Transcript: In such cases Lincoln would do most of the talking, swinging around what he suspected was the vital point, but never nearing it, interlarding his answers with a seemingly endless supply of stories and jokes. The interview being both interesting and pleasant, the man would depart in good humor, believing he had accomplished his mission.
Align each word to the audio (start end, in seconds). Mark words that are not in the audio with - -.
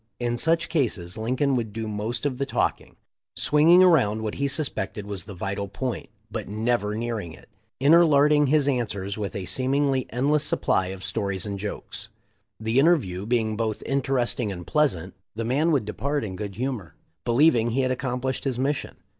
In 0.19 0.35
such 0.35 0.67
cases 0.67 1.15
Lincoln 1.15 1.55
would 1.55 1.71
do 1.71 1.87
most 1.87 2.25
of 2.25 2.39
the 2.39 2.45
talking, 2.47 2.95
swinging 3.35 3.83
around 3.83 4.23
what 4.23 4.33
he 4.33 4.47
suspected 4.47 5.05
was 5.05 5.25
the 5.25 5.35
vital 5.35 5.67
point, 5.67 6.09
but 6.31 6.47
never 6.47 6.95
nearing 6.95 7.33
it, 7.33 7.47
interlarding 7.79 8.47
his 8.47 8.67
answers 8.67 9.15
with 9.19 9.35
a 9.35 9.45
seemingly 9.45 10.07
endless 10.09 10.43
supply 10.43 10.87
of 10.87 11.03
stories 11.03 11.45
and 11.45 11.59
jokes. 11.59 12.09
The 12.59 12.79
interview 12.79 13.27
being 13.27 13.55
both 13.55 13.83
interesting 13.85 14.51
and 14.51 14.65
pleasant, 14.65 15.13
the 15.35 15.45
man 15.45 15.71
would 15.71 15.85
depart 15.85 16.23
in 16.23 16.35
good 16.35 16.55
humor, 16.55 16.95
believing 17.23 17.69
he 17.69 17.81
had 17.81 17.91
accomplished 17.91 18.43
his 18.43 18.57
mission. 18.57 18.95